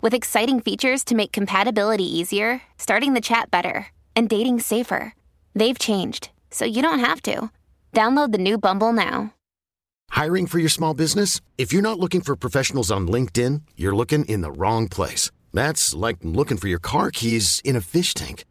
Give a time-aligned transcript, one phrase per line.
[0.00, 5.14] with exciting features to make compatibility easier, starting the chat better, and dating safer.
[5.54, 7.50] They've changed, so you don't have to.
[7.92, 9.32] Download the new Bumble now.
[10.10, 11.40] Hiring for your small business?
[11.58, 15.30] If you're not looking for professionals on LinkedIn, you're looking in the wrong place.
[15.52, 18.44] That's like looking for your car keys in a fish tank.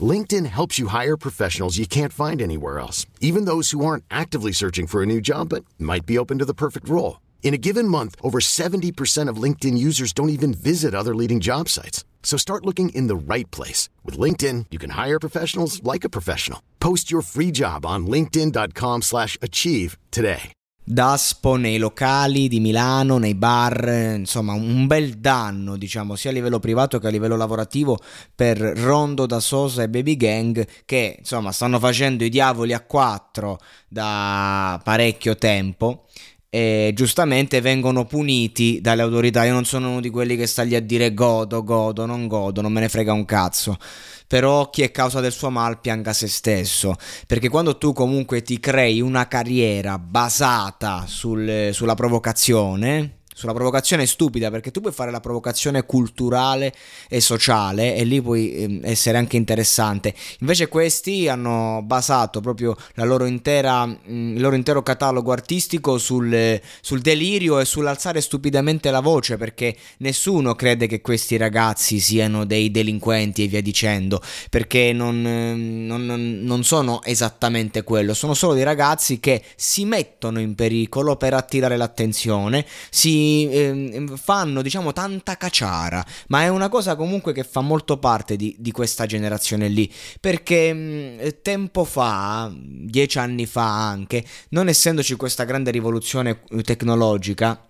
[0.00, 4.52] LinkedIn helps you hire professionals you can't find anywhere else, even those who aren't actively
[4.52, 7.20] searching for a new job but might be open to the perfect role.
[7.42, 11.68] In a given month, over 70% of LinkedIn users don't even visit other leading job
[11.68, 12.04] sites.
[12.22, 13.88] So start looking in the right place.
[14.04, 16.60] With LinkedIn, you can hire professionals like a professional.
[16.78, 20.52] Post your free job on linkedin.com slash achieve today.
[20.82, 23.86] Daspo nei locali di Milano, nei bar,
[24.16, 27.96] insomma un bel danno diciamo sia a livello privato che a livello lavorativo
[28.34, 33.60] per Rondo da Sosa e Baby Gang che insomma stanno facendo i diavoli a quattro
[33.86, 36.06] da parecchio tempo
[36.52, 39.44] e giustamente vengono puniti dalle autorità.
[39.44, 42.60] Io non sono uno di quelli che sta lì a dire godo, godo, non godo,
[42.60, 43.78] non me ne frega un cazzo.
[44.26, 46.96] Però chi è causa del suo mal pianga se stesso.
[47.26, 54.50] Perché quando tu comunque ti crei una carriera basata sul, sulla provocazione, sulla provocazione stupida
[54.50, 56.74] perché tu puoi fare la provocazione culturale
[57.08, 60.14] e sociale e lì puoi eh, essere anche interessante.
[60.40, 62.76] Invece questi hanno basato proprio
[63.24, 69.38] intera, mm, il loro intero catalogo artistico sul, sul, delirio e sull'alzare stupidamente la voce
[69.38, 76.40] perché nessuno crede che questi ragazzi siano dei delinquenti e via dicendo perché non, non,
[76.42, 78.12] non sono esattamente quello.
[78.12, 84.62] Sono solo dei ragazzi che si mettono in pericolo per attirare l'attenzione si eh, fanno
[84.62, 89.06] diciamo tanta caciara, ma è una cosa comunque che fa molto parte di, di questa
[89.06, 95.70] generazione lì, perché mh, mm, tempo fa, dieci anni fa anche, non essendoci questa grande
[95.70, 97.64] rivoluzione eh, tecnologica,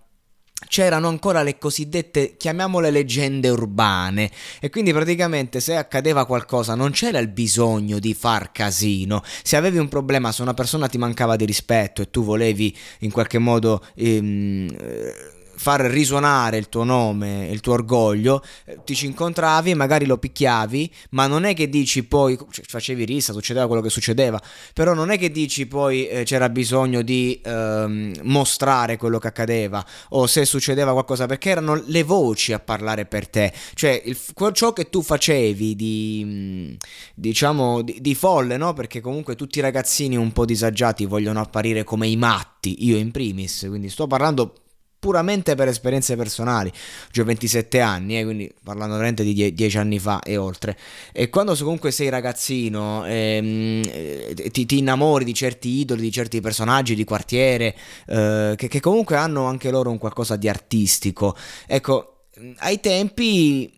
[0.67, 7.19] c'erano ancora le cosiddette, chiamiamole leggende urbane, e quindi praticamente se accadeva qualcosa non c'era
[7.19, 9.23] il bisogno di far casino.
[9.43, 13.11] Se avevi un problema, se una persona ti mancava di rispetto e tu volevi in
[13.11, 13.83] qualche modo...
[13.95, 20.17] Ehm, far risuonare il tuo nome, il tuo orgoglio, eh, ti ci incontravi, magari lo
[20.17, 24.41] picchiavi, ma non è che dici poi, cioè, facevi risa, succedeva quello che succedeva,
[24.73, 29.85] però non è che dici poi eh, c'era bisogno di ehm, mostrare quello che accadeva
[30.09, 34.17] o se succedeva qualcosa, perché erano le voci a parlare per te, cioè il,
[34.53, 36.73] ciò che tu facevi di, mm,
[37.13, 38.73] diciamo, di, di folle, no?
[38.73, 43.11] Perché comunque tutti i ragazzini un po' disagiati vogliono apparire come i matti, io in
[43.11, 44.55] primis, quindi sto parlando
[45.01, 46.71] puramente per esperienze personali.
[47.19, 50.77] Ho 27 anni, eh, quindi parlando veramente di 10 anni fa e oltre.
[51.11, 56.39] E quando comunque sei ragazzino, ehm, eh, ti, ti, innamori di certi idoli, di certi
[56.39, 57.75] personaggi di quartiere,
[58.05, 61.35] eh, che, che comunque hanno anche loro un qualcosa di artistico.
[61.65, 63.73] Ecco, ai tempi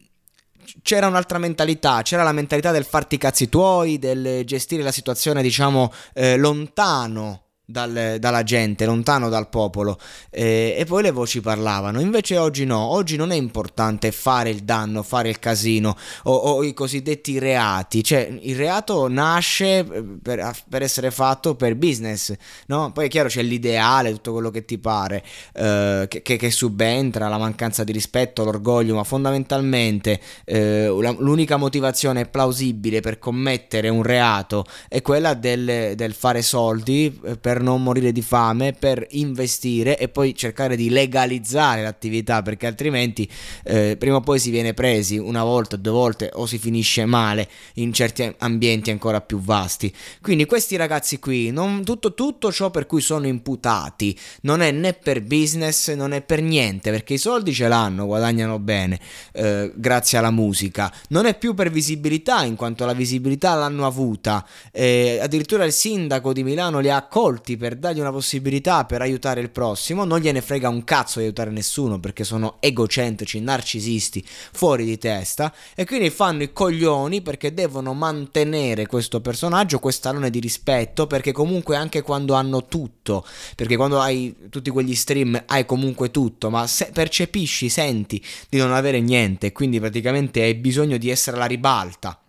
[0.81, 5.41] c'era un'altra mentalità, c'era la mentalità del farti i cazzi tuoi, del gestire la situazione,
[5.41, 9.97] diciamo, eh, lontano dal, dalla gente, lontano dal popolo
[10.29, 12.01] eh, e poi le voci parlavano.
[12.01, 16.63] Invece oggi no, oggi non è importante fare il danno, fare il casino o, o
[16.63, 22.33] i cosiddetti reati, cioè il reato nasce eh, per, per, essere fatto per business,
[22.67, 22.91] no?
[22.91, 27.37] Poi è chiaro c'è l'ideale, tutto quello che ti pare, eh, che, che, subentra, la
[27.37, 35.01] mancanza di rispetto, l'orgoglio, ma fondamentalmente eh, l'unica motivazione plausibile per commettere un reato è
[35.01, 40.09] quella del, del fare soldi eh, per per non morire di fame, per investire e
[40.09, 43.29] poi cercare di legalizzare l'attività perché altrimenti
[43.65, 47.47] eh, prima o poi si viene presi una volta, due volte o si finisce male
[47.75, 49.93] in certi ambienti ancora più vasti.
[50.19, 54.93] Quindi questi ragazzi qui, non, tutto, tutto ciò per cui sono imputati non è né
[54.93, 58.99] per business, non è per niente perché i soldi ce l'hanno, guadagnano bene
[59.33, 64.43] eh, grazie alla musica, non è più per visibilità in quanto la visibilità l'hanno avuta,
[64.71, 69.01] eh, addirittura il sindaco di Milano li ha accolti forti per dargli una possibilità per
[69.01, 74.23] aiutare il prossimo, non gliene frega un cazzo di aiutare nessuno perché sono egocentrici, narcisisti,
[74.25, 80.39] fuori di testa e quindi fanno i coglioni perché devono mantenere questo personaggio, quest'alone di
[80.39, 83.25] rispetto perché comunque anche quando hanno tutto,
[83.55, 88.71] perché quando hai tutti quegli stream hai comunque tutto, ma se percepisci, senti di non
[88.71, 92.22] avere niente, quindi praticamente hai bisogno di essere alla ribalta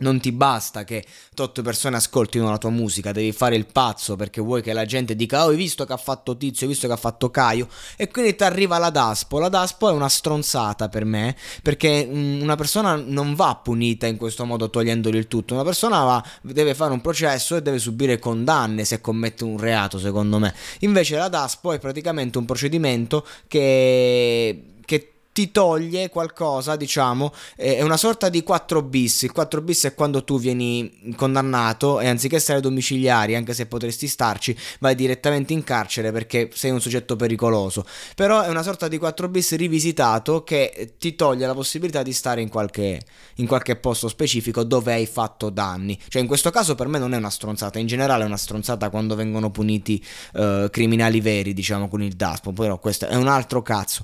[0.00, 1.04] non ti basta che
[1.34, 5.16] tot persone ascoltino la tua musica, devi fare il pazzo perché vuoi che la gente
[5.16, 8.08] dica oh hai visto che ha fatto Tizio, hai visto che ha fatto Caio e
[8.08, 9.38] quindi ti arriva la Daspo.
[9.38, 14.16] La Daspo è una stronzata per me perché mm, una persona non va punita in
[14.16, 18.18] questo modo togliendogli il tutto, una persona va, deve fare un processo e deve subire
[18.18, 20.54] condanne se commette un reato secondo me.
[20.80, 24.64] Invece la Daspo è praticamente un procedimento che
[25.32, 29.22] ti toglie qualcosa, diciamo, è una sorta di 4 bis.
[29.22, 34.08] Il 4 bis è quando tu vieni condannato e anziché stare domiciliari, anche se potresti
[34.08, 37.84] starci, vai direttamente in carcere perché sei un soggetto pericoloso.
[38.14, 42.40] Però è una sorta di 4 bis rivisitato che ti toglie la possibilità di stare
[42.40, 43.00] in qualche,
[43.36, 45.98] in qualche posto specifico dove hai fatto danni.
[46.08, 48.90] Cioè in questo caso per me non è una stronzata, in generale è una stronzata
[48.90, 50.04] quando vengono puniti
[50.34, 54.02] uh, criminali veri, diciamo, con il DASPO, però questo è un altro cazzo.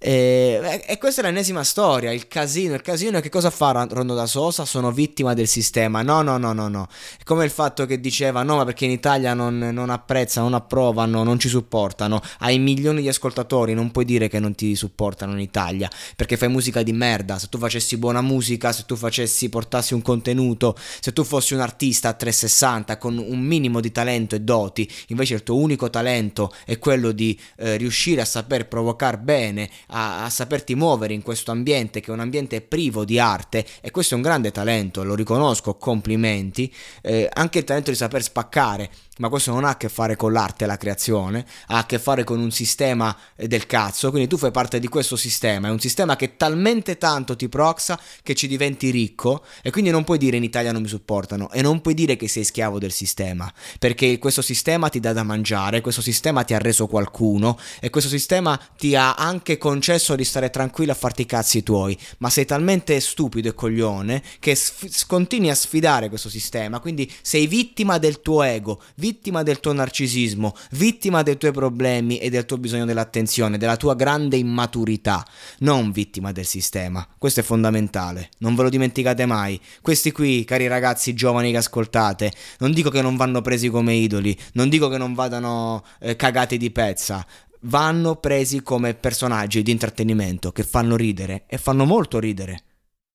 [0.00, 4.26] E, e, questa è l'ennesima storia, il casino, il casino che cosa fa Rondo da
[4.26, 4.64] Sosa?
[4.64, 6.86] Sono vittima del sistema, no no no no no,
[7.24, 11.24] come il fatto che diceva no ma perché in Italia non, non apprezzano, non approvano,
[11.24, 15.40] non ci supportano, hai milioni di ascoltatori, non puoi dire che non ti supportano in
[15.40, 19.94] Italia, perché fai musica di merda, se tu facessi buona musica, se tu facessi, portassi
[19.94, 24.42] un contenuto, se tu fossi un artista a 360 con un minimo di talento e
[24.42, 29.68] doti, invece il tuo unico talento è quello di eh, riuscire a saper provocare bene,
[29.88, 33.90] a, a, saperti muovere in questo ambiente che è un ambiente privo di arte e
[33.90, 38.90] questo è un grande talento, lo riconosco, complimenti, eh, anche il talento di saper spaccare
[39.18, 41.98] ma questo non ha a che fare con l'arte e la creazione, ha a che
[41.98, 45.70] fare con un sistema eh, del cazzo, quindi tu fai parte di questo sistema, è
[45.70, 50.18] un sistema che talmente tanto ti proxa che ci diventi ricco e quindi non puoi
[50.18, 53.52] dire in Italia non mi supportano e non puoi dire che sei schiavo del sistema,
[53.78, 58.10] perché questo sistema ti dà da mangiare, questo sistema ti ha reso qualcuno e questo
[58.10, 62.44] sistema ti ha anche concesso di stare tranquillo a farti i cazzi tuoi, ma sei
[62.44, 68.20] talmente stupido e coglione che sf- continui a sfidare questo sistema, quindi sei vittima del
[68.22, 73.56] tuo ego, vittima del tuo narcisismo, vittima dei tuoi problemi e del tuo bisogno dell'attenzione,
[73.56, 75.26] della tua grande immaturità,
[75.60, 77.06] non vittima del sistema.
[77.16, 79.58] Questo è fondamentale, non ve lo dimenticate mai.
[79.80, 84.36] Questi qui, cari ragazzi giovani che ascoltate, non dico che non vanno presi come idoli,
[84.52, 87.24] non dico che non vadano eh, cagati di pezza,
[87.62, 92.64] vanno presi come personaggi di intrattenimento che fanno ridere e fanno molto ridere.